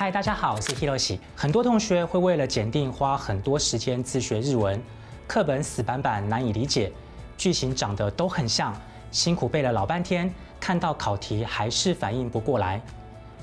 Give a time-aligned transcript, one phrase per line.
[0.00, 1.18] 嗨，大家好，我是 Hiroshi。
[1.36, 4.82] 很多同学会为了检定花很多时间自学日文，
[5.26, 6.90] 课本死板板难以理解，
[7.36, 8.74] 句型长得都很像，
[9.10, 12.80] 辛苦背了老半天，看到考题还是反应不过来。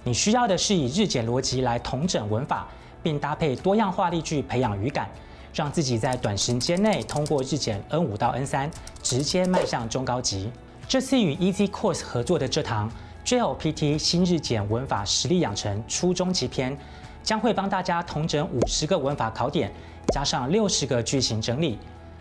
[0.03, 2.65] 你需要的是以日检逻辑来统整文法，
[3.03, 5.07] 并搭配多样化例句培养语感，
[5.53, 8.71] 让自己在短时间内通过日检 N 五到 N 三，
[9.03, 10.51] 直接迈向中高级。
[10.87, 12.89] 这次与 Easy Course 合作的这堂
[13.27, 16.77] JLPT 新日检文法实力养成初中级篇，
[17.21, 19.69] 将会帮大家统整五十个文法考点，
[20.13, 21.77] 加上六十个句型整理，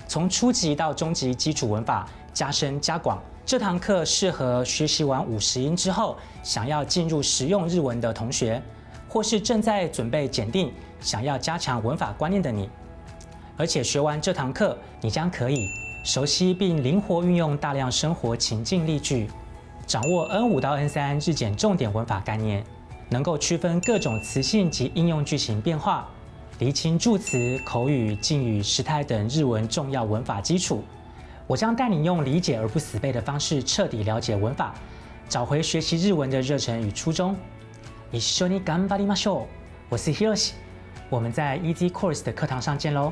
[0.09, 3.23] 从初级到中级基础文法加深加广。
[3.45, 8.61] 这堂课适合学习完五十音之后，想要进入实用日文的同学，
[9.09, 12.69] 或是正在准备检定，想要加强文法观念的你。
[13.57, 15.69] 而且学完这堂课，你将可以
[16.03, 19.31] 熟悉并灵活运用大量生活情境例句，
[19.86, 22.64] 掌握 N 五到 N 三日检重点文法概念，
[23.10, 26.08] 能够区分各种词性及应用句型变化，
[26.60, 30.84] 厘清助词、口语、敬语、时态等日文重要文法基础。
[31.48, 34.74] 我将带你用理解而不死背的方式，彻底了解文法，
[35.28, 37.36] 找回学习日文的热忱与初衷。
[38.12, 39.46] 一緒に頑張りましょう。
[39.90, 40.52] 我是 Hiroshi，
[41.10, 43.12] 我们在 Easy Course 的课堂上见喽。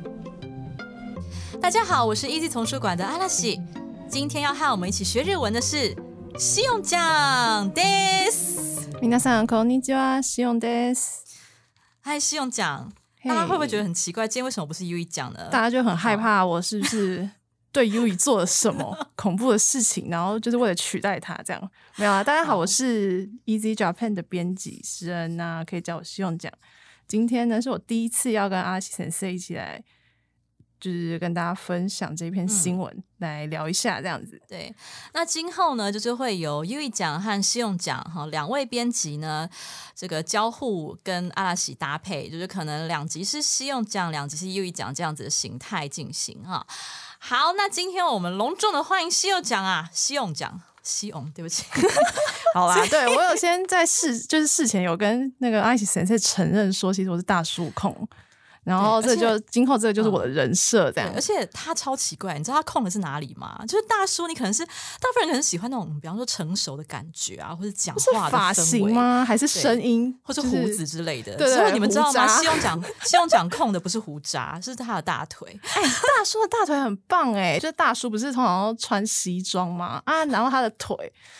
[1.60, 3.60] 大家好，我是 Easy 丛书馆的阿拉西，
[4.08, 5.96] 今天要和我们一起学日文的是
[6.38, 8.86] 西用酱 this。
[9.00, 11.24] 皆さんこんにちは、しおんです。
[12.02, 12.90] 嗨，西用酱，
[13.20, 14.26] 嘿大家会不会觉得很奇怪？
[14.26, 15.48] 今天为什么不是 U 一讲呢？
[15.50, 17.28] 大家就很害怕我是不是
[17.72, 21.70] 对 U 一做了什么 恐怖的事情，然后就是为了取代他这样？
[21.96, 26.52] 没有啊，大家好，我是 Easy Japan 的编辑诗恩那可以叫我西用酱。
[27.06, 29.82] 今天呢，是我第一次要跟阿西先生一起来，
[30.81, 34.41] 就是跟大家分享这篇新闻，来聊一下这样子。
[34.49, 34.73] 对，
[35.13, 39.47] 那今后呢，就是会有 U 一奖和西用奖哈两位编辑呢，
[39.95, 46.65] 这个交互跟阿拉喜搭配，就是可能两集是西用奖，两集是 U 一奖这样子的形态进行哈。
[47.19, 51.65] 好，那今天我们隆重的欢迎西用奖啊，西用奖，西用，对不起，
[52.55, 57.95] 好啦，对我有 先在事就是事前有跟那个阿喜先生承认说，其实我是大叔控，
[58.63, 61.15] 然后这就今后这个就是我的人设这样对，。
[61.15, 63.59] 而且他超奇怪，你知道他控的是哪里吗？
[63.67, 64.71] 就是大叔，你可能是大
[65.13, 68.53] 部分人可能喜欢那种，比方说成熟的感觉啊，或者讲是话的发？
[68.53, 69.25] 型吗？
[69.25, 70.15] 还是声音？
[70.23, 72.09] 或者就是胡子之类的，对对所以你们知道吗？
[72.09, 75.59] 胡渣西用讲 西用讲控的不是胡渣，是他的大腿。
[75.73, 80.01] 哎、大叔的大腿很棒哎、就是大叔不是通常都穿西装吗？
[80.05, 80.95] 啊，然后他的腿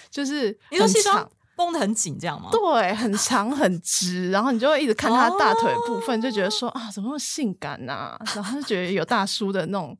[0.09, 1.29] 就是你说西装长，
[1.61, 2.49] 绷得很紧，这样吗？
[2.51, 9.95] 对，很长很直，然后你就会一直看他的大腿部分，就觉得说啊，怎么那么性感呐、然后就觉得有大叔的那种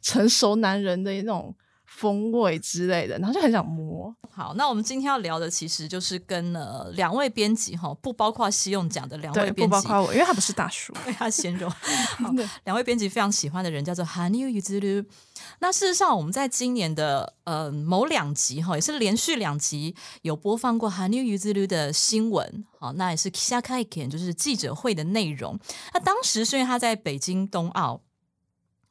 [0.00, 1.54] 成熟男人的那种
[1.96, 4.14] 风味之类的，然后就很想摸。
[4.30, 10.92] 好，那我们今天要聊的其实就是跟呃两位编辑哈，不包括西用奖的两位对，编辑，不包括我，因为他不是大叔。
[11.06, 11.70] 被他鲜肉。
[12.64, 15.04] 两位编辑非常喜欢的人叫做 Hanyu Yuzuru。
[15.58, 22.64] 那事实上，我们在今年的呃某两集哈，也是连续两集有播放过 Hanyu Yuzuru 的新闻。
[22.80, 25.58] 好，那也是 Kisakaken，就是记者会的内容。
[25.92, 28.00] 那当时是因为他在北京冬奥。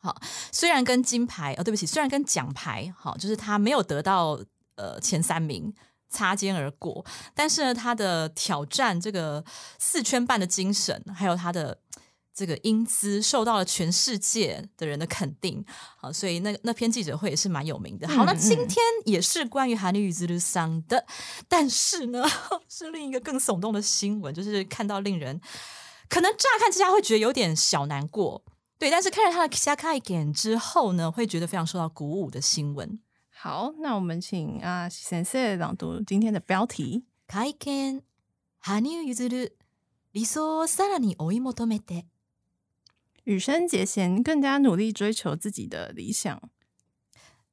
[0.02, 0.20] 好，
[0.52, 4.40] 虽然跟金牌，哦，对不起，虽然跟奖牌，好，就是他没有得到
[4.76, 5.72] 呃前三名，
[6.10, 9.44] 擦肩而过，但是呢，他的挑战这个
[9.78, 11.78] 四圈半的精神，还有他的
[12.34, 15.64] 这个英姿，受到了全世界的人的肯定。
[15.98, 18.08] 好，所以那那篇记者会也是蛮有名的。
[18.08, 21.06] 好，嗯那今天也是关于韩语之路上的，
[21.48, 22.24] 但是呢，
[22.68, 25.40] 是另一个更耸动的新闻，就是看到令人
[26.10, 28.44] 可能乍看之下会觉得有点小难过。
[28.81, 33.01] 对，但是看了他的下开点之后呢，会觉得非常受到鼓舞的新闻。
[33.31, 37.05] 好，那我们请啊先生朗读今天的标题。
[37.29, 38.03] 会見
[38.61, 39.51] 羽生結弦
[40.13, 42.05] 理想をさらに追い求めて
[43.25, 46.41] 羽生结弦更加努力追求自己的理想。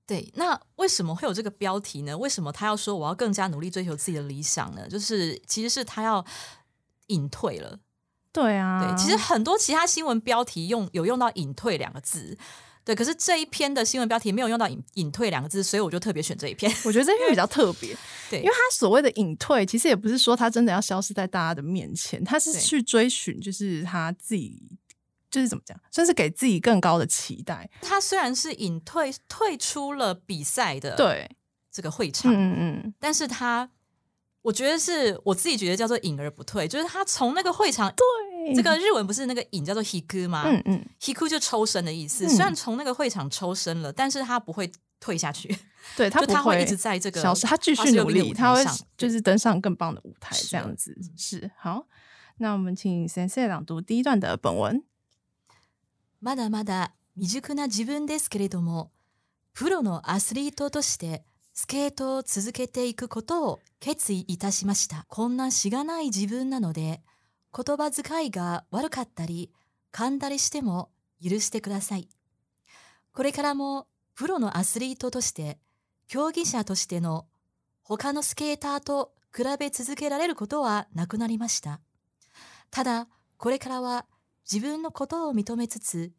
[0.06, 2.18] 对，那为什么会有这个标题呢？
[2.18, 4.88] 为什么他要说我要更加努力追求自己的理想呢？
[4.88, 6.26] 就是其实是他要
[7.08, 7.80] 隐退了。
[8.41, 12.37] 对啊，对，其实很多其他新闻标题用有用到“隐退”两个字。
[12.85, 16.73] 对，可是这一篇的新闻标题没有用到隐隐退两个字，所以我就特别选这一篇。
[16.87, 17.95] 我觉得这篇比较特别，
[18.31, 24.79] 对，因为他所谓的隐退，其实也不是说他真的要消失在大家的面前，他是去追寻，就是他自己，
[25.31, 27.69] 就是怎么讲，算是给自己更高的期待。
[27.83, 31.31] 他虽然是隐退退出了比赛的对，
[31.71, 33.69] 这个会场，嗯嗯，但是他
[34.42, 40.44] 我觉得是我自己觉得叫做隐而不退，就是他从那个会场，对，这个日文不是那个隐叫做 hiku 吗？
[40.46, 42.26] 嗯嗯， hiku 就抽身的意思。
[42.26, 44.70] 嗯虽然从那个会场抽身了，但是他不会
[45.00, 45.58] 退下去，
[45.96, 51.88] 对他不就他会一直在这个消失，他继续86努力，的舞台他会上就是登上更棒的舞台，是这样子嗯是好。
[52.38, 54.84] 那我们请先生朗读第一段的本文。
[56.22, 58.92] まだまだ未熟な自分ですけれども、
[59.54, 61.24] プロのアスリートとして
[61.61, 65.05] スケートを続けていくことを決意いたしました。
[65.09, 67.03] こんなしがない自分なので、
[67.53, 69.51] 言葉遣いが悪かったり、
[69.93, 70.89] 噛んだりしても
[71.21, 72.09] 許してください。
[73.13, 75.59] これからもプロのアスリートとして、
[76.07, 77.27] 競技者としての
[77.83, 81.81] 他のスケーターと比べ続けられることはなくなりました。
[82.71, 84.07] ただ、これからは
[84.49, 86.13] 自分のことを認めつつ、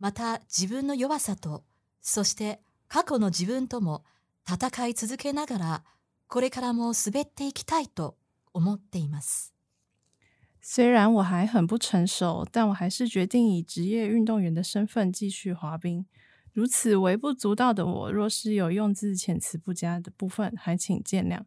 [0.00, 1.64] また自分の弱さと、
[2.00, 4.02] そして過去の自分とも
[4.47, 5.83] 戦い続けながら、
[6.27, 8.17] これからも滑っていきたいと
[8.53, 9.53] 思っています。
[10.61, 16.05] 虽然我还很不成熟，但我还是决定以职业运动员的身份继续滑冰。
[16.53, 21.43] 如此微不足道的我，若是有用字遣词不佳的部分，还请见谅。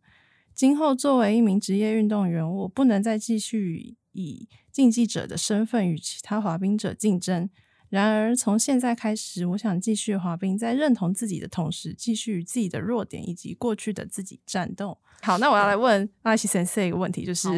[0.55, 7.50] 今后作为一名职业运动员，我不能再继续以竞技者的身份与其他滑冰者竞争。
[7.89, 14.97] 然而，从现在开始，我想继续滑冰，在认同自己的同时，继续与自己的弱点以及过去的自己战斗。
[15.21, 17.50] 好，那我要来问阿西先生一个问题，就是、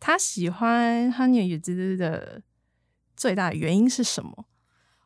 [0.00, 2.42] 他喜欢哈尼尔之的
[3.16, 4.46] 最大的原因是什么？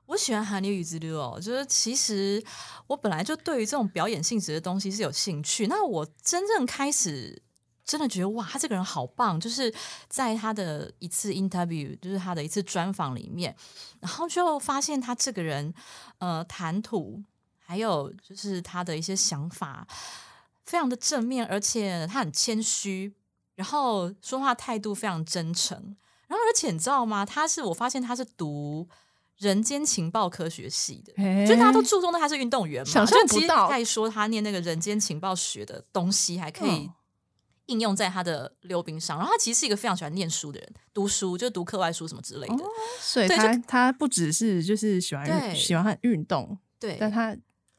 [0.06, 2.42] 我喜欢韩流与之流哦，就是其实
[2.86, 5.66] 我本来就对于这种表演性质的东西是有兴趣。
[5.66, 7.42] 那我真正开始
[7.88, 9.72] 真的觉得哇，他这个人好棒，就是
[10.08, 13.56] 在他的一次 interview，就是他的一次专访里面，
[14.00, 15.72] 然后就发现他这个人
[16.18, 17.22] 呃谈吐，
[17.58, 19.86] 还有就是他的一些想法
[20.66, 23.14] 非常的正面，而且他很谦虚，
[23.54, 25.96] 然后说话态度非常真诚。
[26.26, 27.24] 然后而且你知道吗？
[27.24, 28.86] 他是我发现他是读
[29.38, 36.92] 人间情报科学系的，诶就大家都注重的他是运动员嘛，想象不到在说他念那个人间情报学的东西，还可以嗯
[37.68, 39.16] 应用在他的溜冰上。
[39.16, 42.64] 然后他其实是一个非常喜欢念书的人，读书就读课外书什么之类的。
[43.00, 47.34] 所以对他他不只是就是喜欢喜欢运动，对，但他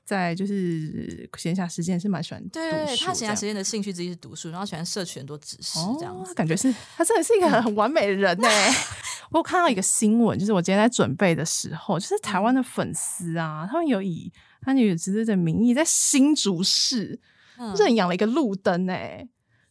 [0.05, 8.47] 在就是闲暇时间是蛮喜欢读书他闲暇时间的兴趣之一是读书，然后喜欢摄取很多知识这样哦。，感觉是他真的是一个很完美的人呢。
[9.31, 17.19] 我有看到一个新闻，就是我今天在准备的时候，就是台湾的粉丝啊，他们有以他女侄子的名义在新竹市
[17.59, 18.93] 嗯认养了一个路灯呢。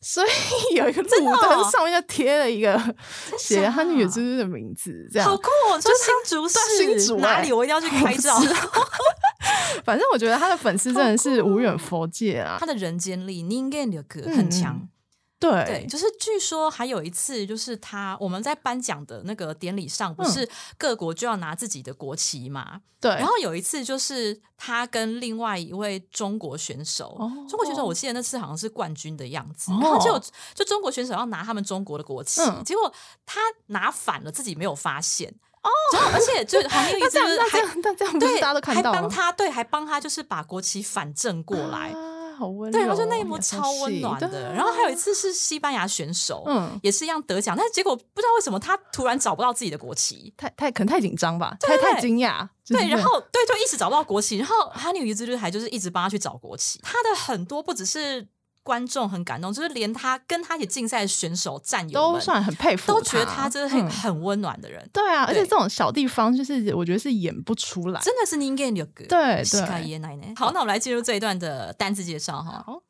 [0.01, 0.29] 所以
[0.77, 2.81] 有一个路灯上面就贴了一个
[3.39, 5.79] 写了他女侄子的名字，这样好酷哦！
[5.81, 7.53] 就新竹对市新竹欸哪里？
[7.53, 8.39] 我一定要去拍照。
[9.85, 14.89] 反正我觉得他的粉丝真的是无远佛界啊 他，的人间力 g a n 力嗯很强。
[15.41, 22.81] 对对，就是据说还有一次，就是他我们在颁奖的那个典礼上，不是各国就要拿自己的国旗嘛？
[23.01, 30.19] 对，然后有一次就是他跟另外一位中国选手，哦中国选手我记得那次好像是冠军的样子，哦然后就
[30.55, 32.93] 就中国选手要拿他们中国的国旗，嗯结果
[33.25, 35.33] 他拿反了，自己没有发现。
[35.61, 38.83] 哦，然后而且就韩有 一次就是还那这样这样不是对，大家都看还？
[38.83, 41.89] 帮他对，还帮他就是把国旗反正过来。
[41.89, 44.53] 啊，好温柔哦，对，然后就那一幕超温暖的。
[44.55, 50.33] 然后还有一次是西班牙选手，嗯也是一样得奖，但是结果不知道为什么他突然找不到自己的国旗。
[50.37, 52.49] 太太可能太紧张吧，对太太惊讶。
[52.67, 56.79] 对，然后对，就一直找不到国旗，然后哈尼与之律还就是一直帮他去找国旗。
[56.83, 58.29] 他的很多不只是
[58.69, 68.01] 观众很感动，就是连他跟他一起竞赛的选手战友都算很佩服，都觉得他真的很、嗯很温暖的人，对啊，而且对这种小地方就是我觉得是演不出来。
[68.03, 70.35] 真的是应该有个对对。
[70.37, 72.63] 好，那我们来进入这一段的单字介绍哈。
[72.67, 72.83] 好，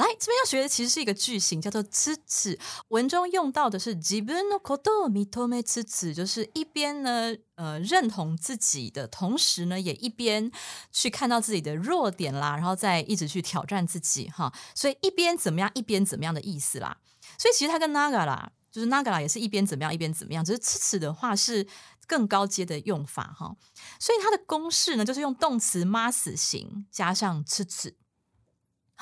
[0.00, 2.58] 来，这边要学的其实是一个句型，叫做“つつ”。
[2.88, 10.50] 文中用到的是自分のことを認めつつ，就是一边呢，呃，认同自己的同时呢，也一边
[10.92, 14.52] 去看到自己的弱点啦，然后再一直去挑战自己哈。
[14.74, 16.98] 所以一边怎么样，一边怎么样的意思啦。
[17.38, 21.66] 所以其实它跟 naga 啦，就是 naga 啦，也是一边怎么样，一边怎么样，只是“つつ”的话是
[22.06, 23.56] 更高阶的用法哈。
[23.98, 27.94] 所以它的公式呢，就是用动词 mas 形加上“つつ”。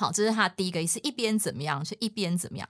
[0.00, 2.66] 好，这是它的第一个意思，一边怎么样是一边怎么样。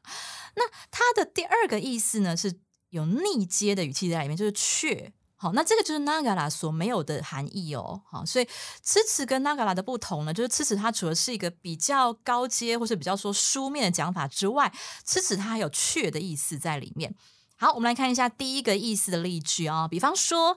[0.56, 2.58] 那它的第二个意思呢，是
[2.88, 5.12] 有逆接的语气在里面，就是却。
[5.36, 8.02] 好，那这个就是 nagara 所没有的含义哦。
[8.10, 8.48] 好，所以
[8.82, 14.72] 支持跟 nagara 的不同呢，就是支持它除了是一个比较高阶或是比较说书面的讲法之外，
[15.04, 17.14] 支持它还有却的意思在里面。
[17.56, 20.56] 好，我们来看一下第一个意思的例句啊，比方说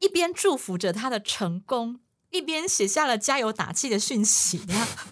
[0.00, 4.61] 一边祝福着他的成功，一边写下了加油打气的讯息。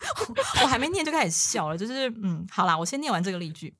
[0.61, 3.75] 我还没念就开始笑了，就是嗯，好啦，我先念完这个例句。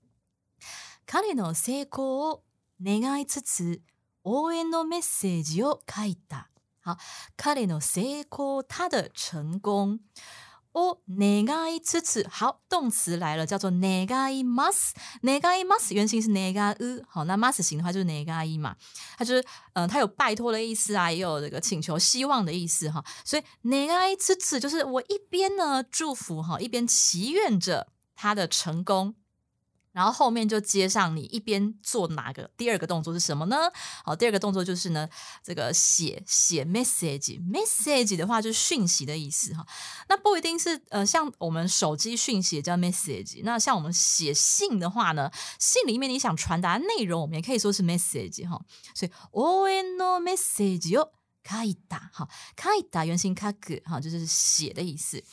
[1.06, 2.44] 彼の成功を
[2.80, 3.82] 願いつつ。
[4.25, 6.48] 応援のメッセージを書いた。
[6.82, 6.98] 好，
[7.36, 10.00] 彼の成功，他的成功。
[10.77, 14.96] を願いつつ，好，动词来了，叫做願います。
[15.22, 18.75] 願います原型是願う，好，那 mas 型的话就是願い嘛，
[19.15, 23.06] 它就是嗯，它有拜托的意思啊，也有这个请求、希望的意思哈。
[23.24, 29.13] 所以願いつつ就是我一边呢祝福哈，一边祈愿着他的成功。
[29.98, 33.72] 然后后面就接上你一边做哪个第二个动作是什么呢？
[34.03, 35.08] 好，第二个动作就是呢，
[35.44, 39.63] 这个写写 message，message 的话就是讯息的意思哈。
[40.10, 48.60] 那不一定是呃，像我们手机讯息叫 message，那像我们写信的话呢，信里面你想传达内容，我们也可以说是 message 哈。
[48.96, 51.12] 所以 o no message よ
[51.44, 52.27] 書いた哈，
[52.58, 55.24] 書いた原型書く哈，就是写的意思。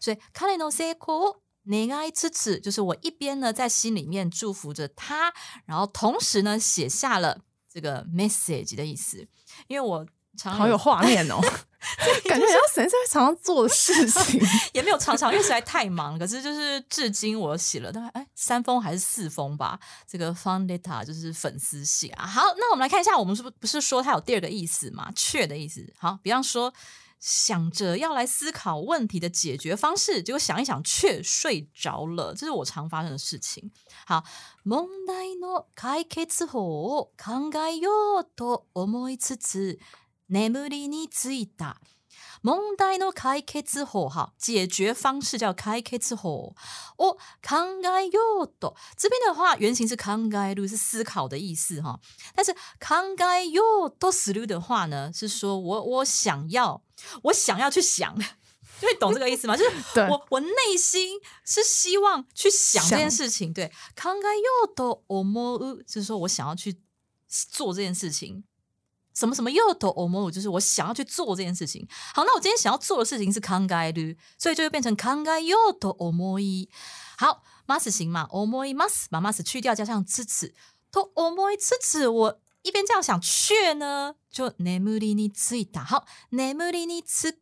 [0.00, 5.33] 所以彼の成功 你爱支持，就是我一边呢在心里面祝福着他，
[5.65, 7.39] 然后同时呢写下了
[7.71, 9.27] 这个 message 的意思。
[9.67, 10.05] 因为我
[10.37, 11.39] 常好有画面哦
[12.29, 14.39] 感觉像神在常常做的事 情，
[14.73, 16.17] 也没有常常，因为实在太忙。
[16.17, 22.25] 可是就是至今我写了大概哎三封还是四封吧，这个 fan letter 就是粉丝信啊。
[22.25, 25.11] 好，那我们来看一下，我们是不不是说它有第二个意思嘛？
[25.15, 25.93] 确的意思。
[25.97, 26.73] 好，比方说。
[27.20, 33.70] 想着要来思考问题的解决方式，结果想一想却睡着了，这是我常发生的事情。
[34.06, 34.22] 好，
[34.64, 39.78] 問題の解決法を考えようと思いつつ
[40.28, 41.78] 眠りについた。
[42.42, 46.54] 問題の解決法哈，解决方式叫解決法。
[46.96, 51.98] 哦，考えようと这边的话，原型是考える，是思考的意思哈。
[52.34, 52.94] 但是考
[53.34, 56.82] えようとする的话呢，是说我我想要，
[57.22, 58.16] 我想要去想，
[58.80, 59.56] 就会懂这个意思吗？
[59.56, 63.52] 就是 我我内心是希望去想这件事情。
[63.52, 66.76] 对，考えようと思う，就是说我想要去
[67.28, 68.44] 做这件事情。
[69.14, 71.88] 什么什么又都 o m 就是我想要去做这件事情。
[72.14, 76.36] 好，那我今天想要做的事情是康盖律，所以就会变成康盖又都 o m
[77.16, 80.54] 好，mas 型嘛 o m mas 把 mas 去掉，加上支持，
[80.90, 82.06] 都 o m 支持。
[82.06, 87.37] 我 一边这样想，却呢就 nemuri ni z 好，nemuri ni z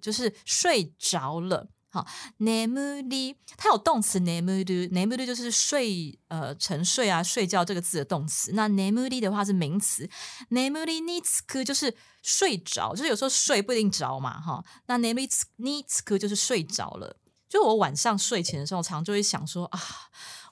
[0.00, 1.68] 就是睡着了。
[1.90, 2.04] 好
[2.40, 8.50] ，nemuri 它有动词 nemuri，nemuri 就是睡呃沉睡啊睡觉这个字的动词。
[8.54, 10.10] 那 nemuri 的话是名词
[10.50, 14.64] ，nemuri nitsuku 就是睡着，就是有时候睡不一定着嘛哈。
[14.86, 17.16] 那 nemuri nitsuku 就是睡着了。
[17.48, 19.80] 就我晚上睡前的时候，常就会想说啊。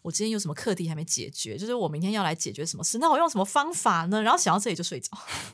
[0.03, 1.57] 我今天有什么课题还没解决？
[1.57, 2.99] 就是我明天要来解决什么事？
[2.99, 4.21] 那我用什么方法呢？
[4.23, 5.11] 然后想到这里就睡着。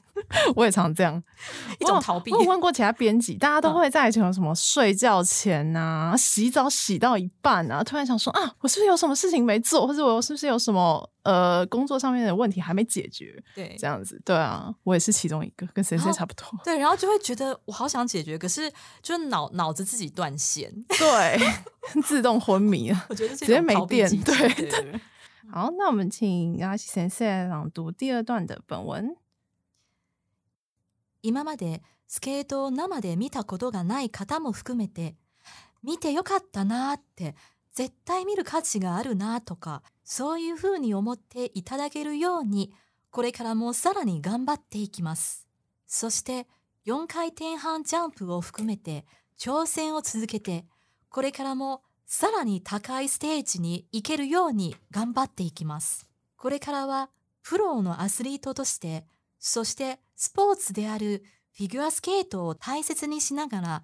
[0.57, 1.23] 我也常这样，
[1.79, 2.33] 一种逃避。
[2.33, 13.44] 我问过其他编辑，大家都会在什么睡觉前啊、洗澡洗到一半啊，突然想说啊，我是不是有什么事情没做，或者我是不是有什么呃工作上面的问题还没解决？
[13.56, 16.46] 对，这样子，对啊，我也是其中一个，跟谁谁差不多。
[16.64, 21.40] 对，然后就会觉得我好想解决，可是就脑脑子自己断线，对，
[22.04, 23.06] 自动昏迷了。
[23.10, 24.10] 我觉得直接没电。
[24.22, 25.02] 对，
[25.52, 29.16] 好，那我们请阿西先生朗读第二段的本文。
[31.22, 35.16] 今までスケートを生で見たことがない方も含めて、
[35.82, 37.34] 見てよかったなって、
[37.79, 42.73] 絶対見る価値があるなとか、そういうふうに思っていただけるように、
[43.13, 45.47] これからもさらに頑張っていきます。
[45.87, 46.49] そして、
[46.87, 49.05] 4回転半ジャンプを含めて
[49.39, 50.65] 挑戦を続けて、
[51.09, 56.09] これからもさらに高いステージに行けるように頑張っていきます。
[56.37, 57.11] これからは
[57.45, 59.05] プロのアスリートとして、
[59.39, 61.23] そしてスポーツである
[61.57, 63.83] フィギュアスケートを大切にしながら、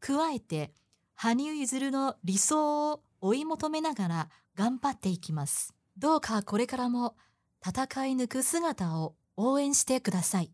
[0.00, 0.72] 加えて
[1.14, 5.73] 羽生結弦の理想を追い求めながら頑張っていきます。
[5.97, 7.15] どうかこれからも
[7.65, 10.51] 戦い抜く姿を応援してください。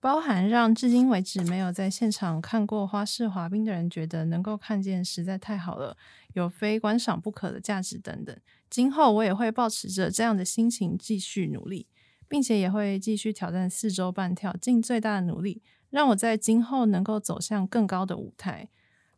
[0.00, 5.96] 包含让至今为止没有在现场看过花式滑冰的人觉得能够看见实在太好了，
[6.34, 8.36] 有非观赏不可的价值等等。
[8.70, 11.88] 今后我也会保持着这样的心情继续努力，
[12.28, 18.68] 并且也会继续挑战四周半跳，尽最大的努力，让我在今后能够走向更高的舞台。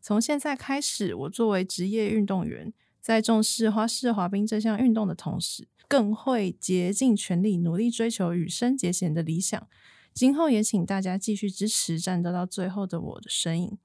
[0.04, 9.66] 从现在开始，我作为职业运动员，在重视花式滑冰这项运动的同时，更会竭尽全力努力追求羽生结弦的理想。
[10.14, 13.78] 今后也请大家继续支持战斗到最后的我的身影。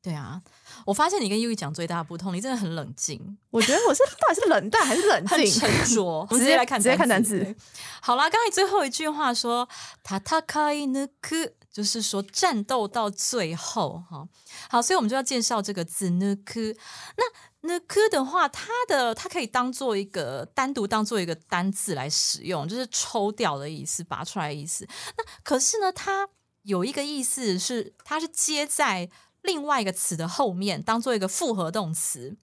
[0.00, 0.40] 对啊，
[0.84, 5.50] 我发现你跟 U 讲最大的不同，你真的很冷静，我觉得我是到底是冷淡还是冷 很静？
[5.50, 6.00] 沉着。
[6.04, 7.56] 我们直接来看直接看单字。
[8.00, 9.68] 好啦，刚才最后一句话说
[10.04, 14.27] “塔塔卡伊ヌク”，就是说战斗到最后哈。
[14.69, 16.75] 好，所以我们就要介绍这个字ヌク。
[17.17, 24.87] 那ヌク的话，它的它可以当做一个单独当做一个单字来使用，就是抽掉的意思，拔出来的意思。
[25.17, 26.29] 那可是呢，它
[26.63, 29.09] 有一个意思是，它是接在
[29.41, 32.37] 另外一个词的后面，当做一个复合动词。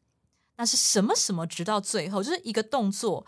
[0.56, 3.24] 那是什么什么直到最后，就是一个动作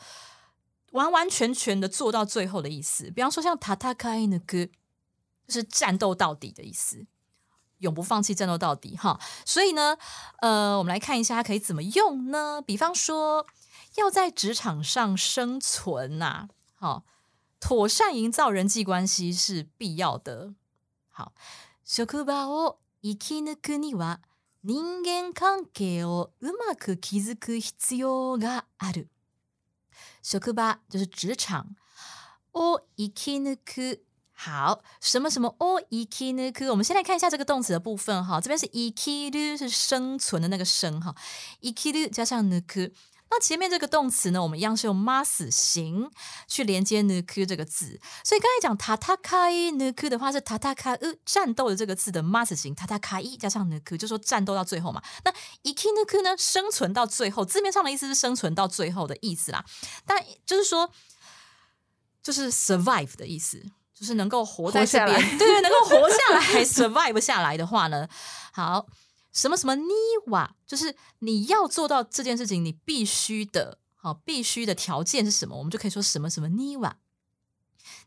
[0.91, 3.09] 完完全全的做到最后的意思。
[3.13, 4.67] 比方说像塔塔卡伊的歌，
[5.47, 7.07] 就是战斗到底的意思，
[7.79, 9.21] 永不放弃，战斗到底哈。
[9.45, 9.99] 所以呢，
[10.41, 12.63] 呃，我们来看一下它可以怎么用呢？
[12.63, 13.47] 比方说，
[13.97, 17.05] 要在职场上生存呐、好，
[17.59, 20.55] 妥善营造人际关系是必要的。
[21.09, 21.33] 好，
[21.85, 24.21] 職場を生き抜くには
[24.63, 29.09] 人間関係をうまく築く必要がある。
[30.23, 31.65] 職場就是职场，
[32.53, 34.04] を生き抜く。
[34.35, 36.71] 好，什么什么を生き抜く？
[36.71, 38.41] 我们先来看一下这个动词的部分哈。
[38.41, 41.15] 这边是生きる，是生存的那个生哈。
[41.61, 42.93] 生きる加上抜く。
[43.33, 46.11] 那前面这个动词呢，我们一样是用 mas 形
[46.49, 55.01] 去连接 nuku 这个字，所以刚才讲 tatakai nuku 的话是 tatakai 战斗的这个字的 mas 形 tatakai 加上 nuku，就说战斗到最后嘛。
[55.25, 55.31] 那
[55.63, 59.65] iki nuku 呢，生存到最后，字面上的意思是生存到最后的意思啦，
[60.05, 60.91] 但就是说
[62.23, 63.65] 就是 survive 的意思。
[63.95, 68.09] 就是能够活在这边活下来， 对对，能够活下来，survive 下来的话呢，
[68.53, 68.87] 好，
[69.33, 69.93] 什么什么尼
[70.27, 75.57] 瓦，就是你要做到这件事情，你必须的，好，必须的条件是什么？
[75.59, 76.97] 我们就可以说什么什么尼瓦。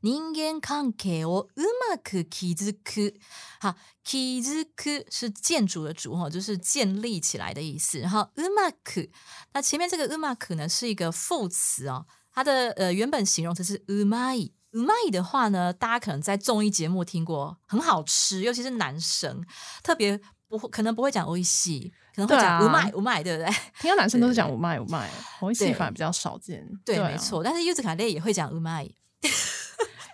[0.02, 3.16] 人間関係をうまく築く，
[3.60, 8.00] 好，築く是建筑的筑哈，就是建立起来的意思。
[8.00, 9.10] 然后うまく，
[9.54, 14.52] 那前面这个うまく呢是一个副词哦，它的呃原本形容词是うまい。
[14.72, 19.44] うまい的话呢，大家可能在综艺节目听过，很好吃，尤其是男生，
[19.84, 23.54] 特别不会可能不会讲おいしい，可能会讲对啊うまいうまい，对不对？
[23.80, 26.68] 听到男生都是讲五麦五麦，我戏对反而比较少见。
[26.84, 27.44] 对，啊没，错。
[27.44, 28.92] 但是 U 字卡类也会讲うまい，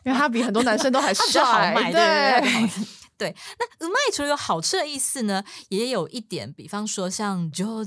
[0.03, 2.87] 因为他比很多男生都还 它比较好帅，卖，对对对对对。
[3.19, 7.83] 对，那うまい除了有好吃的意思呢，也有一点，比方说像上手，好，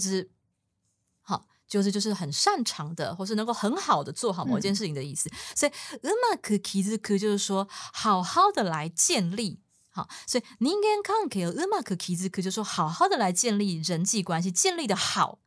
[1.67, 5.31] 就是就是很擅长的，或是能够很好的做好某一件事情的意思。
[5.55, 9.61] 所以うまく築く就是说好好的来建立。
[9.95, 15.41] 好，所以人間関係をうまく築く，就是说好好的来建立人际关系，建立的好，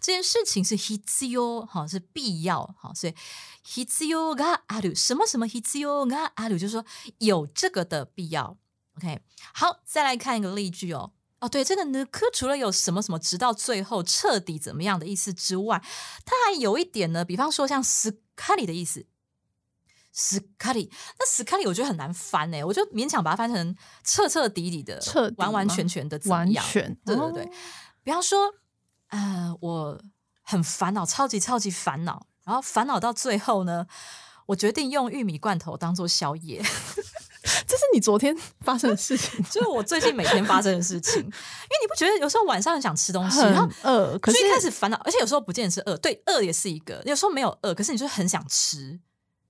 [0.00, 3.14] 这件事情是必要，哈，是必要，好，所以
[3.62, 6.86] 必要がある，什么什么必要がある，就是说
[7.18, 8.56] 有这个的必要。
[8.96, 9.20] OK，
[9.52, 11.12] 好，再来看一个例句哦。
[11.45, 15.79] 哦，对，这个呢，科除了有什么什么直到最后彻底怎么样的意思之外，
[16.25, 19.05] 它还有一点呢，比方说像斯卡里的意思。
[20.17, 26.49] 斯卡里，那斯卡里我觉得很难翻诶，我就勉强把它翻成彻彻底底的、彻底完完全全的怎么完？
[26.53, 27.43] 全对对对。
[27.43, 27.49] 哦
[28.01, 28.53] 比方说，
[29.09, 30.01] 呃，我
[30.41, 33.87] 很烦恼，超级超级烦恼，然后烦恼到最后呢，
[34.45, 36.63] 我决定用玉米罐头当做宵夜。
[37.67, 41.31] 这是你昨天发生的事情， 就是我最近每天发生的事情，因为
[41.81, 48.99] 你不觉得有时候晚上很想吃东西，然后很饿，可就是一开始烦恼，而且有时候不见得是饿，对，饿也是一个，有时候没有饿，可是你就是很想吃，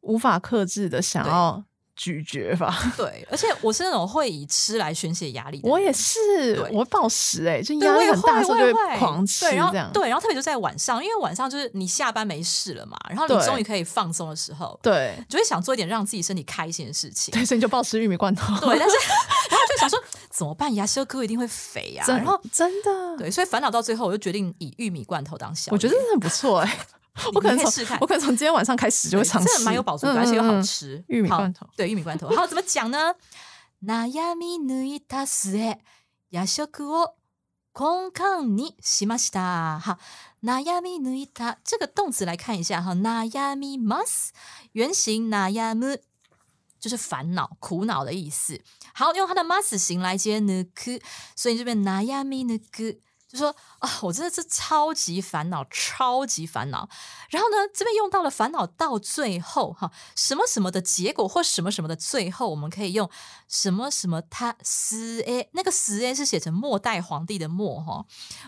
[0.01, 1.63] 无法克制的想要
[1.95, 2.77] 咀嚼吧。
[2.97, 9.91] 对，而且我是那种会以吃来宣泄压力的，我也是，我会暴食哎、就压力很大的时候就会狂吃对，然后这样。
[9.93, 17.31] 对，然后特别就在晚上，因为晚上就是你下班没事了嘛，然后你终于可以放松的时候，对就会想做一点让自己身体开心的事情。
[17.35, 18.53] 对，所以你就暴吃玉米罐头。
[18.59, 18.95] 对，但是
[19.49, 19.97] 然后就想说
[20.29, 20.73] 怎么办？
[20.75, 25.73] 牙修哥一定会肥呀、真然后真的，对，所以烦恼到最后，我就决定以玉米罐头当宵夜。
[25.73, 26.77] 我觉得真的很不错哎、
[27.34, 30.58] 我可能从你可以试看我可能从今天晚上开始就会对尝试，真的蛮有饱足感，而且又好嗯。
[30.58, 30.96] 嗯嗯吃。
[30.96, 33.14] 好玉米罐头对玉米罐头，好怎么讲呢？
[33.82, 35.78] 悩み抜いた末、
[36.30, 37.14] 夜食を
[37.74, 39.78] 根幹にしました。
[39.80, 39.98] 好，
[40.42, 44.30] 悩み抜いた这个动词来看一下哈，悩みます，
[44.72, 46.00] 原型悩む
[46.78, 48.60] 就是烦恼、苦恼的意思。
[48.94, 51.00] 好，用它的 mas 形来接抜く，
[51.36, 53.00] 所以这边悩み抜く。
[53.28, 53.54] 就说
[53.85, 56.89] 啊，我真的是超级烦恼，超级烦恼。
[57.29, 63.09] 然后呢，这边用到了烦恼到最后哈，什么什么的结果或什么什么的最后，我们可以用
[63.47, 68.03] 什么什么他死诶，那个死诶是写成末代皇帝的末哈。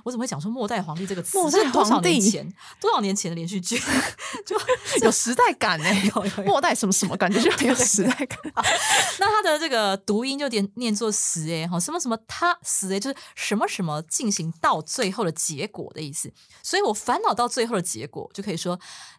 [0.06, 1.38] 我怎么会讲说末代皇帝这个词？
[1.38, 2.54] 末代多少皇帝年前？
[2.80, 3.78] 多少年前的连续剧？
[4.46, 4.60] 就
[5.06, 8.40] 有时代感哎、有有有末代什么什么感觉就很有时代感。
[9.20, 16.33] 那他的这个读音就点念作死诶哈，什么什么他死诶，就是什么什么进行到最后的结果的意思。
[16.63, 18.79] 所以我烦恼到最后的结果，就可以说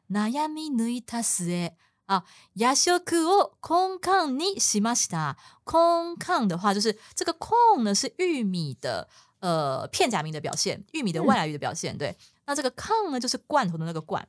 [0.09, 1.73] 悩み抜いた末
[2.05, 2.91] 啊，夜食
[3.25, 5.35] を空間にしました。
[5.63, 9.07] 空間的话，就是这个空呢是玉米的
[9.39, 11.97] 呃片假名的表现，玉米的外来语的表现。
[11.97, 14.27] 对，那这个炕呢就是罐头的那个罐。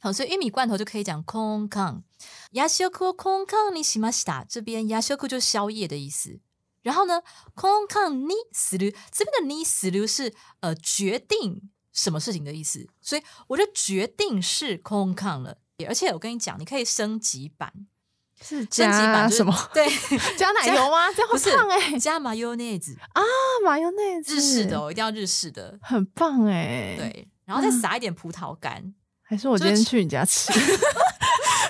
[0.00, 2.02] 好，所以玉米罐头就可以讲空炕。
[2.50, 4.44] 夜食を空間にしました。
[4.48, 6.40] 这边夜食就是宵夜的意思。
[6.82, 7.22] 然后呢，
[7.54, 15.58] 空間にする这边的にする是呃决定什么事情的意思，所以我的决定是空間了。
[15.86, 17.72] 而且我跟你讲，你可以升级版，
[18.40, 19.70] 是升级版就是加什么？
[19.72, 19.88] 对，
[20.36, 21.12] 加奶油吗？
[21.12, 23.22] 这样不是很棒哎、加 mayonnaise，啊，
[23.64, 25.78] 马油内日式的哦，一定要日式的。
[25.82, 30.52] 很棒哎、，对，然后再撒一点葡萄干，还是我今天去你家吃，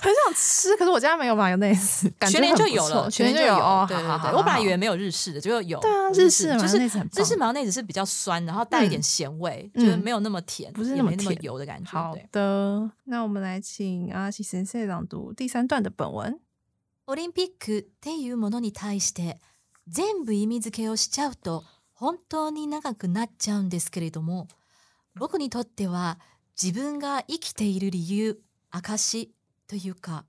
[0.02, 3.84] 很想吃，可是我家没有马油内斯，感觉全年很不错就有了，全年就有哦。
[3.88, 5.78] 对对对，好好好我本来以为好没有日式的，结果有。
[5.80, 11.90] 对啊日日式的就是麻油内子很棒日式麻油内子是比较酸，然后带一点咸味，嗯就是没有那么甜，不是那么也没那么甜油的感觉。
[11.90, 16.40] 好对，的，那我们来请阿西先生朗读第三段的本文。
[17.06, 19.40] オリンピックっていうものに対して
[19.86, 24.46] 全部意味付けをしちゃうと本当に長くなっちゃうんですけれども
[25.14, 26.18] 僕にとっては
[26.62, 28.38] 自分が生きている理由
[28.70, 29.32] 証
[29.73, 30.25] というか。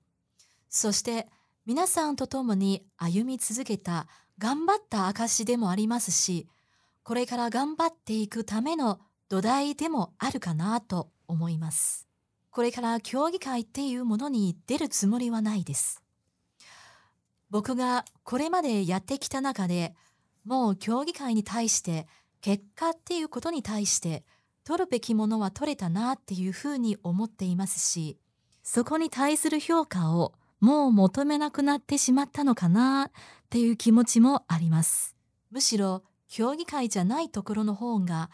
[0.71, 1.29] そして
[1.67, 4.07] 皆さんと共に歩み続けた
[4.39, 6.49] 頑張った証でもありますし
[7.03, 12.09] これから頑張っていくための土台でもあるかなと思います。
[12.51, 16.03] これから競技会っていうものに出るつもりはないです。
[17.51, 19.95] 僕がこれまでやってきた中で
[20.45, 22.07] もう競技会に対して
[22.41, 24.25] 結果っていうことに対して
[24.65, 28.19] 取るべきものは取れたなっていうふうに思っていますし
[28.67, 33.11] そこに対する評価をもう求めなくなってしまったのかなっ
[33.51, 35.15] ていう気持ちもあります。
[35.51, 38.31] むしろ競技会じゃないところの方が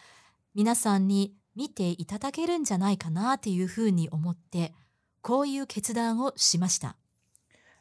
[0.54, 4.72] 皆さんに見ていただけるんじゃないかなっていうふうに思って
[5.20, 6.96] こういう決断をしました。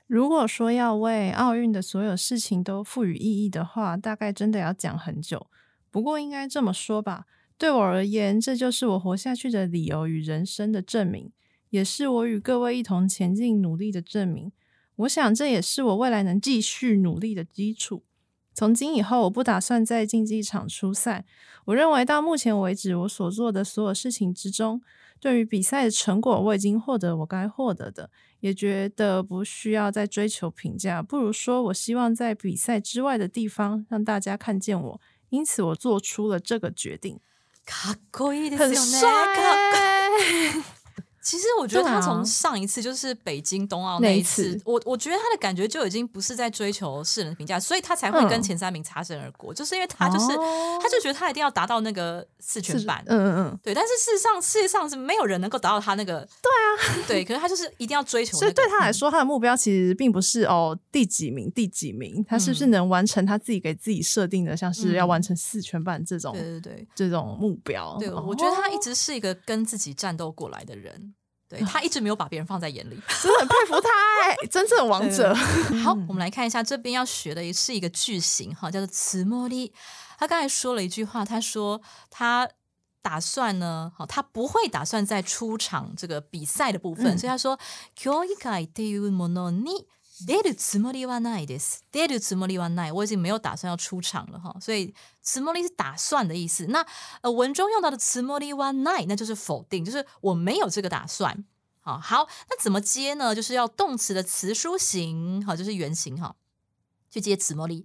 [0.07, 5.45] 如果说要为奥运的所有事情都赋予意义的话，大概真的要讲很久。
[5.91, 7.25] 不过应该这么说吧，
[7.59, 11.31] 对我而言，这就是我活下去的理由与人生的证明，
[11.70, 14.52] 也是我与各位一同前进努力的证明。
[14.96, 18.04] 我想这也是我未来能继续努力的基础。
[18.54, 21.24] 从今以后，我不打算在竞技场出赛。
[21.64, 24.80] 我认为到目前为止，我所做的所有事情之中，
[25.18, 28.10] 对于比赛的成果，我已经获得我该获得的。
[28.38, 35.00] 也觉得不需要再追求评价，不如说我希望在比赛之外的地方让大家看见我，
[35.30, 37.18] 因此我做出了这个决定。
[37.66, 39.00] かっこいいです很よね。
[39.00, 39.72] 帅かっ
[40.20, 40.77] 欸，
[41.29, 53.03] 其实我觉得他从上一次就是北京冬奥那一次，我我觉得他的感觉就已经不是在追求世人的评价，所以他才会跟嗯前三名擦身而过，就是因为他就是、哦他就觉得他一定要达到那个四全是版。
[53.05, 56.27] 嗯嗯嗯，对，但是事实上，世界上是没有人能够达到他那个。
[56.41, 58.39] 对啊，对，可是他就是一定要追求、那个。
[58.39, 67.97] 所以对他来嗯，说，他的目标其实并不是哦第几名第几名，他是不是嗯能完成他自己给自己设定的，像是要嗯完成四全版这种对对对这种目标。
[67.99, 71.13] 对，哦我觉得他一直是一个跟自己战斗过来的人。
[71.48, 72.98] 对他一直没有把别人放在眼里。
[73.22, 73.88] 真的很佩服他
[74.22, 75.34] 哎，真正的王者。
[75.82, 79.72] 好，我们来看一下这边要学的是一个句型哈，叫做词莫力。
[80.18, 82.48] 他刚才说了一句话，他说他
[83.02, 87.58] 打算呢，好，他不会打算再出场这个比赛的部分，嗯所以他说
[87.94, 89.86] 競技会っていうものに
[90.26, 91.84] 出るつもりはないです。
[91.90, 96.66] 出るつもりはない，我已经没有打算要出场了哈，所以つもり是打算的意思。
[96.66, 96.86] 那
[97.22, 101.44] 呃文中用到的つもりはない，那就是否定，就是我没有这个打算。
[101.80, 103.34] 好好，那怎么接呢？
[103.34, 106.36] 就是要动词的词书形，好，就是原形哈，
[107.10, 107.84] 去接词莫力。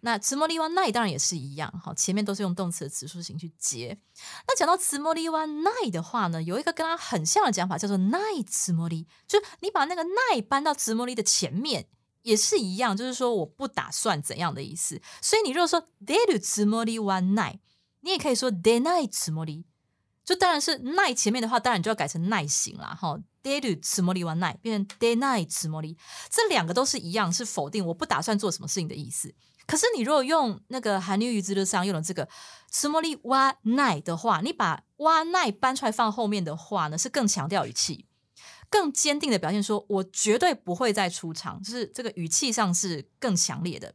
[0.00, 3.98] 那词莫力哇奈当然也是一样，好，前面都是用动词的词书形去接。
[4.46, 11.86] 那讲到词莫力哇奈的话呢，有一个跟它很像的讲法，叫做奈词莫力，就是你把那个奈搬到词莫力的前面。
[12.24, 15.02] 也是一样，就是说我不打算怎样的意思。
[15.20, 17.58] 所以你如果说出るつもりはない，
[18.02, 19.64] 你也可以说出ないつもり。
[20.24, 23.20] 就当然是奈前面的话，当然就要改成奈形啦，哈。
[23.42, 25.96] 出るつもりはない变成出ないつもり，
[26.30, 29.34] 这两个都是一样，是否定我不打算做什么事情的意思。
[29.66, 32.28] 可是你如果用那个韩流语字的上用的这个
[32.70, 38.06] つもりはない的话，你把哇奈搬出来放后面的话呢，是更强调语气，
[38.68, 43.94] 更坚定的表现说，我绝对不会再出场，就是这个语气上是更强烈的。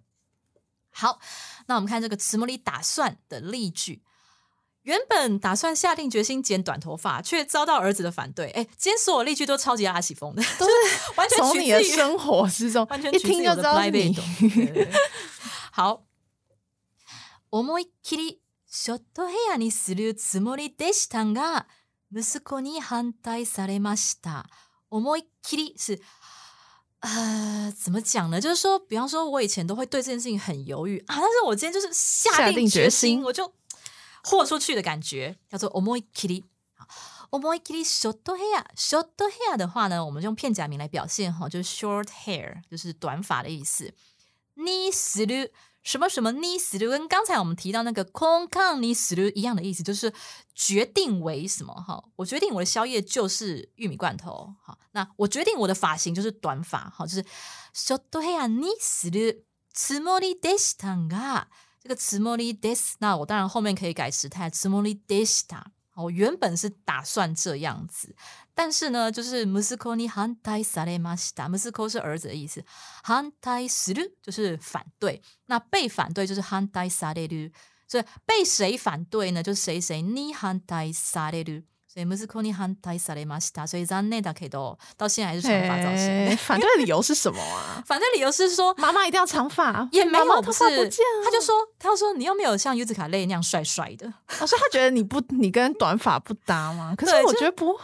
[0.89, 1.19] 好，
[1.67, 4.01] 那我们看这个慈茉莉打算的例句。
[4.83, 8.49] 原本打算下定决心剪短头发，却遭到儿子的反对。
[8.51, 10.71] 哎，今天所有例句都超级阿喜风的，都是
[11.17, 14.15] 完全从你的生活之中，完全一听就知道是你。
[15.74, 16.04] 好，
[17.50, 21.66] 思い切りショットヘアにするつもりでしたが、
[22.14, 24.44] 息子に反対されました。
[24.90, 25.98] 思い切り是
[27.00, 28.40] 呃，怎么讲呢？
[28.40, 33.52] 就是说，比方说，我以前都会对这件事情很犹豫啊，但是我今天就是下定决心，我就。
[34.24, 36.44] 豁出去的感觉叫做 omoi kiri。
[37.30, 43.92] omoi kiri short hair，short hair 的话呢，我们用片假名来表现哈，就是 short hair，就是短发的意思。
[44.56, 45.50] Ni suru
[45.82, 50.12] 什么什么 ni suru，跟刚才我们提到那个 kon kan ni suru 一样的意思，就是
[50.54, 52.04] 决定为什么哈？
[52.16, 54.54] 我决定我的宵夜就是玉米罐头。
[54.62, 56.88] 好，那我决定我的发型就是短发。
[56.90, 57.24] 好，就是
[57.74, 59.42] short hair ni suru
[59.74, 61.44] tsumori deshita ga。
[61.82, 65.64] 这个词莫里 des，那我当然后面可以改时态，词莫里 desta。
[65.96, 68.14] 我原本是打算这样子，
[68.53, 72.63] 但是呢，就是 musico ni hantai sare mashita，musico 是儿子的意思，
[73.05, 77.51] hantai suru 就是反对，那被反对就是 hantai sare
[77.87, 79.41] 所以被谁反对呢？
[79.41, 83.65] 就是谁谁 ni hantai sare 所以 musical に反対されました。
[83.65, 86.37] 所以残念だけど到现在还是长发造型。
[86.37, 87.81] 反对的理由是什么啊？
[87.87, 90.59] 反对理由是说妈妈一定要长发，也没有，不是。
[91.23, 94.13] 他就说，他说你又没有像 u z 卡 k 那样帅帅的。
[94.41, 96.93] 我说他觉得你不，你跟短发不搭吗？
[96.95, 97.81] 可是我觉得不会。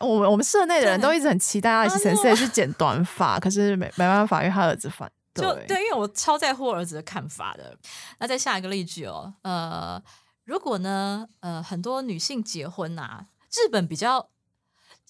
[0.00, 5.44] 我们我们社内的人都一直很期待阿奇先生去剪短发，可是没没办法，因为他儿子反对。
[5.44, 7.76] 就对，因为我超在乎儿子的看法的。
[8.18, 10.02] 那再下一个例句哦，呃，
[10.44, 13.26] 如果呢，呃，很多女性结婚呐。
[13.54, 14.30] 日本比较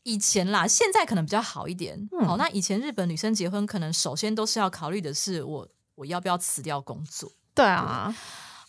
[0.03, 2.09] 以前啦，现在可能比较好一点。
[2.27, 7.31] 好，那以前日本女生结婚，可能首先都是要考虑的是我我要不要辞掉工作。
[7.55, 8.13] 对啊，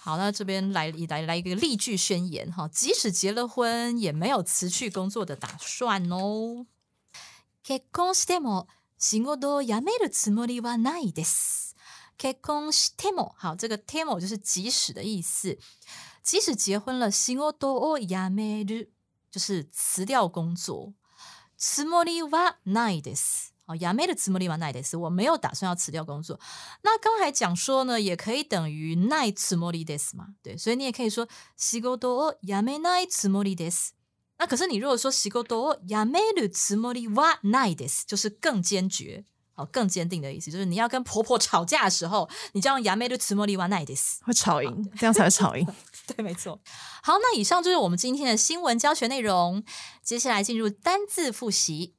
[0.02, 6.66] 好，那这边来来来一个例句宣言哈，即使结了婚，也没有辞去工作的打算哦。
[7.64, 8.66] 結婚しても
[8.98, 11.74] 仕事を辞めるつもりはないです。
[12.16, 15.58] 結婚しても好，这个 temo 就是即使的意思，
[16.22, 18.90] 即使结婚了，仕事を辞める。
[19.30, 20.94] 就是辞掉工作，
[21.58, 23.51] つもりはないです。
[23.66, 24.96] 好，やめるつもりはないです。
[24.96, 26.40] 我没有打算要辞掉工作。
[26.82, 30.28] 那刚才讲说呢，也可以等于ないつもりです嘛？
[30.42, 33.94] 对，所以你也可以说仕事をやめないつもりです。
[34.38, 45.66] 那可是你如果说仕事をやめるつもりはないです，就是更坚决，好，更坚定的意思，就是你要跟婆婆吵架的时候，你就用やめるつもりはないです，会吵赢，这样才会吵赢。
[46.06, 46.60] 对，没错。
[47.02, 49.62] 好，那以上就是我们今天的新闻教学内容。
[50.02, 51.96] 接下来进入单字复习。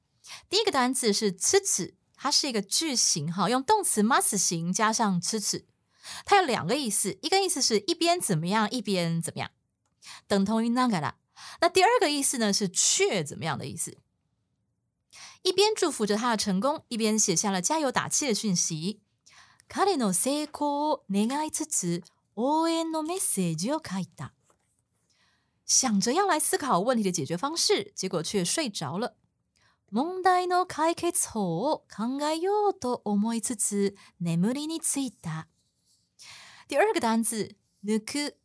[0.50, 5.66] 第一个单字是“吃吃”，它是一个句型，哈，用动词 must 型加上“吃吃”，
[6.26, 9.52] 它有两个意思，一个意思是一边怎么样，一边怎么样，
[10.28, 11.18] 等同于那个啦。
[11.62, 13.98] 那第二个意思呢是却怎么样的意思，
[15.44, 19.02] 一边祝福着他的成功，一边写下了加油打气的讯息。
[19.68, 22.04] 彼の成功を願いつつ。
[22.36, 24.32] 応援のメッセージを書いた。
[25.66, 29.18] 想着要来思考问题的解决方式，结果却睡着了。
[29.94, 35.48] 問題の解決法を考えようと思いつつ眠りについた。
[36.68, 38.36] 第二个单词抜く，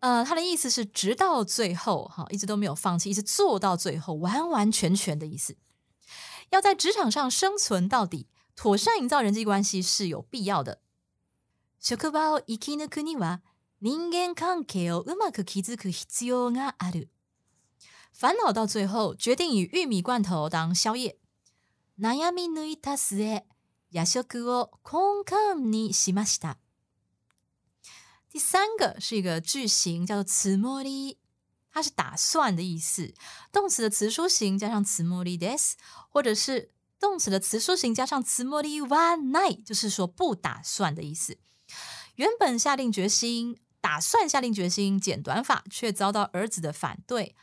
[0.00, 5.56] 呃，它的意思是直到最后，哈，一直都没有放弃，一直做到最后，完完全全的意思。
[6.50, 10.80] 要在职场上生存到底，妥善营造人际关系是有必要的。
[11.80, 13.40] 職場を生き抜くには
[13.80, 17.08] 人間関係をうまく築く必要がある。
[18.20, 21.18] 烦恼到最后，决定以玉米罐头当宵夜。
[21.98, 23.46] 悩み抜いた末、
[23.90, 26.58] 夜食を根幹にしました。
[28.30, 31.16] 第三个是一个句型，叫做つもり，
[31.72, 33.14] 它是打算的意思。
[33.50, 35.76] 动词的词书形加上つもりです，
[36.10, 41.38] 或者是动词的词书形加上つもりはない，就是说不打算的意思。
[42.16, 47.34] 原本下定决心，打算下定决心剪短发，却遭到儿子的反对。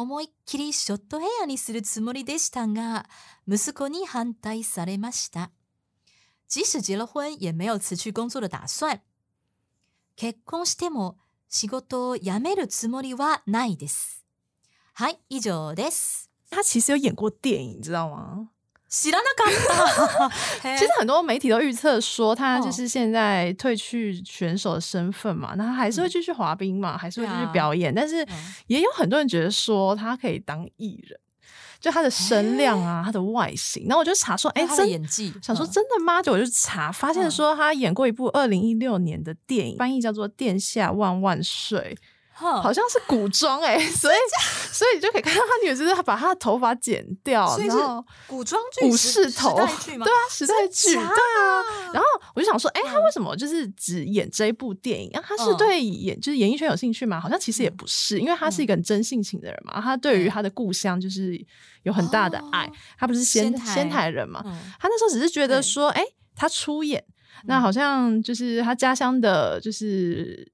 [0.00, 3.04] 思いっきりショットヘアにするつもりでしたが、
[3.48, 5.50] 息子に反対されました。
[6.46, 9.00] 即使结了婚，也没有辞去工作的打算。
[10.14, 14.24] 結婚しても仕事を辞めるつもりはないです。
[14.94, 16.30] はい、以上です。
[16.48, 18.50] 他其实有演过电影，知道吗？
[18.88, 20.30] 喜拉那干
[20.78, 22.64] 其实很多媒体都预测说，他哦。
[22.64, 28.54] 就是现在退去选手的身份嘛，那他还是会继续滑冰嘛，还是会继续表演，但是嗯。
[28.66, 31.20] 也有很多人觉得说他可以当艺人，
[31.78, 33.84] 就他的声量啊，他的外形。
[33.86, 35.70] 然后我就查说，哎、他的真演技，想说嗯。
[35.70, 36.22] 真的吗？
[36.22, 41.96] 就我就查，发现说他演过一部二零一六年的电影，翻译叫做《殿下万万岁》。
[42.38, 42.62] 哼。
[42.62, 44.16] 好像是古装哎、所以
[44.72, 49.54] 所以你就可以看到他女就是他把她的头发剪掉，然后古装剧武时士头？
[49.54, 51.92] 对啊，时代剧，对啊。
[51.92, 55.10] 然后我就想说，哎、他为什么就是只演这一部电影？
[55.12, 55.56] 啊，他是嗯。
[55.56, 57.20] 对演就是演艺圈有兴趣吗？
[57.20, 61.38] 好像其实也不是，因为他是一个很真性情的人嘛，他对于对他的故乡就是
[61.82, 62.72] 有很大的爱哦。
[62.98, 64.08] 他不是仙仙台。
[64.08, 64.58] 人嘛，嗯。
[64.80, 66.02] 他那时候只是觉得说，哎、
[66.34, 67.04] 他出演，
[67.44, 70.50] 那好像就是他家乡的，就是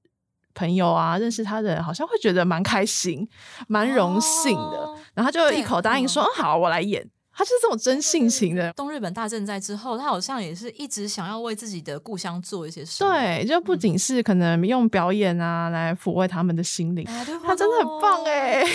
[0.55, 3.29] 朋友啊，认识他的人，好像会觉得蛮开心、
[3.67, 4.77] 蛮荣幸的。
[4.77, 8.71] 哦然后他就一口答应说：“嗯好，我来演。”他就是这种真性情的。
[8.73, 13.11] 东日本大震灾之后，他好像也是一直想要为自己的故乡做一些什么。
[13.11, 18.63] 对，就不仅是可能用表演啊来抚慰他们的心灵，哎，他真的很棒哎。
[18.63, 18.67] 哎、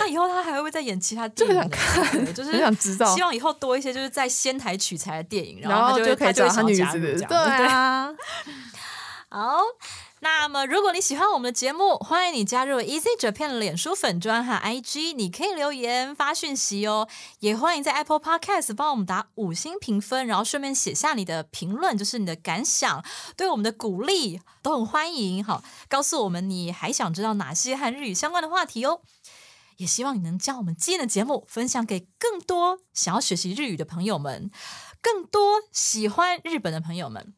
[0.00, 1.76] 那以后他还会不会再演其他就电影呢？
[1.76, 8.10] 很想看就是很想知道希望以后多一些就是在仙台取材的电影，然后就会可以找他女子对啊，
[9.28, 9.60] 好，
[10.22, 17.08] 那么如果你喜欢我们的节目，欢迎你加入 Easy Japan 的脸书粉专和 IG，你可以留言发讯息哦。
[17.38, 23.02] 也欢迎在 Apple Podcast 帮我们打五星评分，然后顺便写下你的评论，就是你的感想，
[23.34, 25.42] 对我们的鼓励都很欢迎。
[25.42, 29.00] 好，告诉我们你还想知道哪些和日语相关的话题哦。
[29.78, 34.50] 也希望你能将我们今天的节目分享给更多想要学习日语的朋友们，
[35.00, 37.32] 更多喜欢日本的朋友们。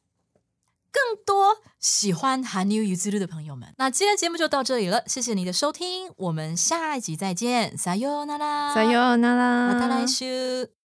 [0.91, 10.69] 更多喜欢韩流与之路的朋友们，那今天的节目就到这里了，谢谢你的收听，我们下一集再见，さようなら，再有那啦，また来週。